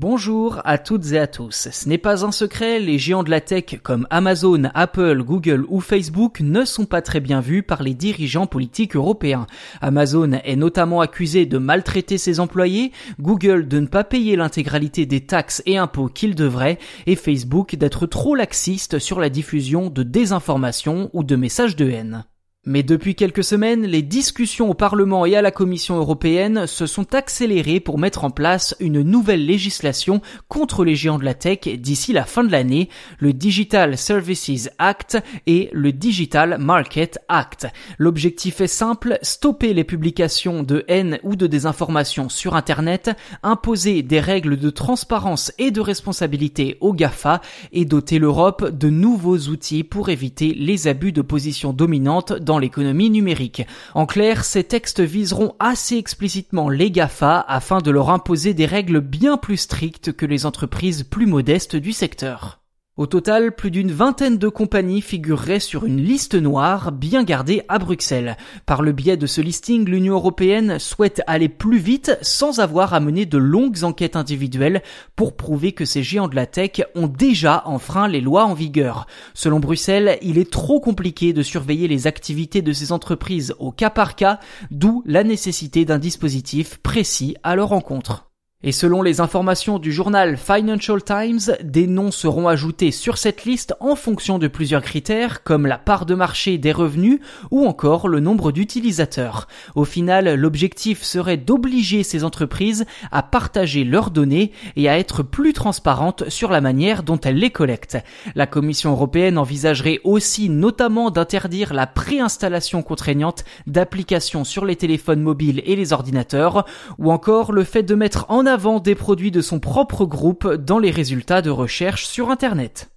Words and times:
Bonjour 0.00 0.60
à 0.64 0.78
toutes 0.78 1.10
et 1.10 1.18
à 1.18 1.26
tous. 1.26 1.70
Ce 1.72 1.88
n'est 1.88 1.98
pas 1.98 2.24
un 2.24 2.30
secret, 2.30 2.78
les 2.78 2.98
géants 3.00 3.24
de 3.24 3.30
la 3.30 3.40
tech 3.40 3.80
comme 3.82 4.06
Amazon, 4.10 4.70
Apple, 4.72 5.24
Google 5.24 5.64
ou 5.68 5.80
Facebook 5.80 6.38
ne 6.38 6.64
sont 6.64 6.86
pas 6.86 7.02
très 7.02 7.18
bien 7.18 7.40
vus 7.40 7.64
par 7.64 7.82
les 7.82 7.94
dirigeants 7.94 8.46
politiques 8.46 8.94
européens. 8.94 9.48
Amazon 9.80 10.34
est 10.44 10.54
notamment 10.54 11.00
accusé 11.00 11.46
de 11.46 11.58
maltraiter 11.58 12.16
ses 12.16 12.38
employés, 12.38 12.92
Google 13.18 13.66
de 13.66 13.80
ne 13.80 13.88
pas 13.88 14.04
payer 14.04 14.36
l'intégralité 14.36 15.04
des 15.04 15.26
taxes 15.26 15.64
et 15.66 15.78
impôts 15.78 16.06
qu'il 16.06 16.36
devrait, 16.36 16.78
et 17.08 17.16
Facebook 17.16 17.74
d'être 17.74 18.06
trop 18.06 18.36
laxiste 18.36 19.00
sur 19.00 19.18
la 19.18 19.30
diffusion 19.30 19.90
de 19.90 20.04
désinformation 20.04 21.10
ou 21.12 21.24
de 21.24 21.34
messages 21.34 21.74
de 21.74 21.90
haine. 21.90 22.24
Mais 22.70 22.82
depuis 22.82 23.14
quelques 23.14 23.44
semaines, 23.44 23.86
les 23.86 24.02
discussions 24.02 24.68
au 24.68 24.74
Parlement 24.74 25.24
et 25.24 25.34
à 25.34 25.40
la 25.40 25.50
Commission 25.50 25.96
européenne 25.96 26.66
se 26.66 26.84
sont 26.84 27.14
accélérées 27.14 27.80
pour 27.80 27.98
mettre 27.98 28.24
en 28.24 28.30
place 28.30 28.76
une 28.78 29.00
nouvelle 29.00 29.46
législation 29.46 30.20
contre 30.48 30.84
les 30.84 30.94
géants 30.94 31.18
de 31.18 31.24
la 31.24 31.32
tech 31.32 31.60
d'ici 31.60 32.12
la 32.12 32.26
fin 32.26 32.44
de 32.44 32.52
l'année, 32.52 32.90
le 33.20 33.32
Digital 33.32 33.96
Services 33.96 34.68
Act 34.78 35.16
et 35.46 35.70
le 35.72 35.92
Digital 35.92 36.58
Market 36.58 37.18
Act. 37.30 37.68
L'objectif 37.96 38.60
est 38.60 38.66
simple, 38.66 39.18
stopper 39.22 39.72
les 39.72 39.84
publications 39.84 40.62
de 40.62 40.84
haine 40.88 41.20
ou 41.22 41.36
de 41.36 41.46
désinformation 41.46 42.28
sur 42.28 42.54
Internet, 42.54 43.12
imposer 43.42 44.02
des 44.02 44.20
règles 44.20 44.58
de 44.58 44.68
transparence 44.68 45.54
et 45.56 45.70
de 45.70 45.80
responsabilité 45.80 46.76
aux 46.82 46.92
GAFA 46.92 47.40
et 47.72 47.86
doter 47.86 48.18
l'Europe 48.18 48.76
de 48.76 48.90
nouveaux 48.90 49.38
outils 49.38 49.84
pour 49.84 50.10
éviter 50.10 50.52
les 50.52 50.86
abus 50.86 51.12
de 51.12 51.22
position 51.22 51.72
dominante 51.72 52.34
dans 52.34 52.57
l'économie 52.58 53.10
numérique. 53.10 53.66
En 53.94 54.06
clair, 54.06 54.44
ces 54.44 54.64
textes 54.64 55.00
viseront 55.00 55.54
assez 55.58 55.96
explicitement 55.96 56.68
les 56.68 56.90
GAFA 56.90 57.40
afin 57.40 57.78
de 57.78 57.90
leur 57.90 58.10
imposer 58.10 58.54
des 58.54 58.66
règles 58.66 59.00
bien 59.00 59.36
plus 59.36 59.56
strictes 59.56 60.12
que 60.12 60.26
les 60.26 60.46
entreprises 60.46 61.02
plus 61.02 61.26
modestes 61.26 61.76
du 61.76 61.92
secteur. 61.92 62.60
Au 62.98 63.06
total, 63.06 63.54
plus 63.54 63.70
d'une 63.70 63.92
vingtaine 63.92 64.38
de 64.38 64.48
compagnies 64.48 65.02
figureraient 65.02 65.60
sur 65.60 65.84
une 65.84 66.02
liste 66.02 66.34
noire 66.34 66.90
bien 66.90 67.22
gardée 67.22 67.62
à 67.68 67.78
Bruxelles. 67.78 68.36
Par 68.66 68.82
le 68.82 68.90
biais 68.90 69.16
de 69.16 69.28
ce 69.28 69.40
listing, 69.40 69.84
l'Union 69.84 70.14
européenne 70.14 70.80
souhaite 70.80 71.22
aller 71.28 71.48
plus 71.48 71.78
vite 71.78 72.18
sans 72.22 72.58
avoir 72.58 72.94
à 72.94 72.98
mener 72.98 73.24
de 73.24 73.38
longues 73.38 73.84
enquêtes 73.84 74.16
individuelles 74.16 74.82
pour 75.14 75.36
prouver 75.36 75.70
que 75.70 75.84
ces 75.84 76.02
géants 76.02 76.26
de 76.26 76.34
la 76.34 76.46
tech 76.46 76.82
ont 76.96 77.06
déjà 77.06 77.62
enfreint 77.66 78.08
les 78.08 78.20
lois 78.20 78.46
en 78.46 78.54
vigueur. 78.54 79.06
Selon 79.32 79.60
Bruxelles, 79.60 80.18
il 80.20 80.36
est 80.36 80.50
trop 80.50 80.80
compliqué 80.80 81.32
de 81.32 81.44
surveiller 81.44 81.86
les 81.86 82.08
activités 82.08 82.62
de 82.62 82.72
ces 82.72 82.90
entreprises 82.90 83.54
au 83.60 83.70
cas 83.70 83.90
par 83.90 84.16
cas, 84.16 84.40
d'où 84.72 85.04
la 85.06 85.22
nécessité 85.22 85.84
d'un 85.84 86.00
dispositif 86.00 86.78
précis 86.78 87.36
à 87.44 87.54
leur 87.54 87.70
encontre. 87.70 88.27
Et 88.64 88.72
selon 88.72 89.02
les 89.02 89.20
informations 89.20 89.78
du 89.78 89.92
journal 89.92 90.36
Financial 90.36 91.00
Times, 91.00 91.54
des 91.62 91.86
noms 91.86 92.10
seront 92.10 92.48
ajoutés 92.48 92.90
sur 92.90 93.16
cette 93.16 93.44
liste 93.44 93.72
en 93.78 93.94
fonction 93.94 94.40
de 94.40 94.48
plusieurs 94.48 94.82
critères 94.82 95.44
comme 95.44 95.64
la 95.64 95.78
part 95.78 96.06
de 96.06 96.16
marché 96.16 96.58
des 96.58 96.72
revenus 96.72 97.20
ou 97.52 97.68
encore 97.68 98.08
le 98.08 98.18
nombre 98.18 98.50
d'utilisateurs. 98.50 99.46
Au 99.76 99.84
final, 99.84 100.34
l'objectif 100.34 101.04
serait 101.04 101.36
d'obliger 101.36 102.02
ces 102.02 102.24
entreprises 102.24 102.84
à 103.12 103.22
partager 103.22 103.84
leurs 103.84 104.10
données 104.10 104.50
et 104.74 104.88
à 104.88 104.98
être 104.98 105.22
plus 105.22 105.52
transparentes 105.52 106.28
sur 106.28 106.50
la 106.50 106.60
manière 106.60 107.04
dont 107.04 107.20
elles 107.20 107.38
les 107.38 107.50
collectent. 107.50 107.98
La 108.34 108.48
Commission 108.48 108.90
européenne 108.90 109.38
envisagerait 109.38 110.00
aussi 110.02 110.48
notamment 110.48 111.12
d'interdire 111.12 111.72
la 111.72 111.86
préinstallation 111.86 112.82
contraignante 112.82 113.44
d'applications 113.68 114.42
sur 114.42 114.64
les 114.64 114.74
téléphones 114.74 115.22
mobiles 115.22 115.62
et 115.64 115.76
les 115.76 115.92
ordinateurs 115.92 116.66
ou 116.98 117.12
encore 117.12 117.52
le 117.52 117.62
fait 117.62 117.84
de 117.84 117.94
mettre 117.94 118.26
avant 118.48 118.80
des 118.80 118.94
produits 118.94 119.30
de 119.30 119.40
son 119.40 119.60
propre 119.60 120.04
groupe 120.04 120.48
dans 120.52 120.78
les 120.78 120.90
résultats 120.90 121.42
de 121.42 121.50
recherche 121.50 122.06
sur 122.06 122.30
Internet. 122.30 122.90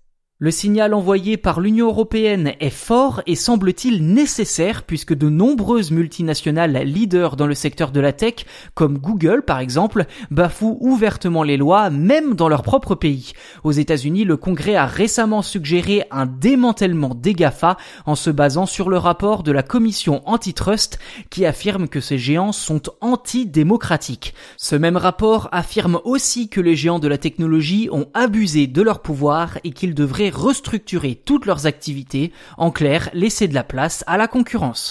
Le 0.43 0.49
signal 0.49 0.95
envoyé 0.95 1.37
par 1.37 1.59
l'Union 1.59 1.89
européenne 1.89 2.53
est 2.59 2.71
fort 2.71 3.21
et 3.27 3.35
semble-t-il 3.35 4.03
nécessaire 4.03 4.81
puisque 4.81 5.13
de 5.13 5.29
nombreuses 5.29 5.91
multinationales 5.91 6.81
leaders 6.83 7.35
dans 7.35 7.45
le 7.45 7.53
secteur 7.53 7.91
de 7.91 7.99
la 7.99 8.11
tech, 8.11 8.47
comme 8.73 8.97
Google 8.97 9.43
par 9.43 9.59
exemple, 9.59 10.07
bafouent 10.31 10.79
ouvertement 10.79 11.43
les 11.43 11.57
lois 11.57 11.91
même 11.91 12.33
dans 12.33 12.49
leur 12.49 12.63
propre 12.63 12.95
pays. 12.95 13.33
Aux 13.63 13.71
États-Unis, 13.71 14.23
le 14.23 14.35
Congrès 14.35 14.75
a 14.75 14.87
récemment 14.87 15.43
suggéré 15.43 16.05
un 16.09 16.25
démantèlement 16.25 17.13
des 17.13 17.35
GAFA 17.35 17.77
en 18.07 18.15
se 18.15 18.31
basant 18.31 18.65
sur 18.65 18.89
le 18.89 18.97
rapport 18.97 19.43
de 19.43 19.51
la 19.51 19.61
commission 19.61 20.27
antitrust 20.27 20.97
qui 21.29 21.45
affirme 21.45 21.87
que 21.87 22.01
ces 22.01 22.17
géants 22.17 22.51
sont 22.51 22.81
antidémocratiques. 23.01 24.33
Ce 24.57 24.75
même 24.75 24.97
rapport 24.97 25.49
affirme 25.51 25.99
aussi 26.03 26.49
que 26.49 26.61
les 26.61 26.75
géants 26.75 26.97
de 26.97 27.07
la 27.07 27.19
technologie 27.19 27.89
ont 27.91 28.07
abusé 28.15 28.65
de 28.65 28.81
leur 28.81 29.03
pouvoir 29.03 29.59
et 29.63 29.69
qu'ils 29.69 29.93
devraient 29.93 30.30
restructurer 30.31 31.15
toutes 31.15 31.45
leurs 31.45 31.65
activités, 31.67 32.31
en 32.57 32.71
clair, 32.71 33.09
laisser 33.13 33.47
de 33.47 33.53
la 33.53 33.63
place 33.63 34.03
à 34.07 34.17
la 34.17 34.27
concurrence. 34.27 34.89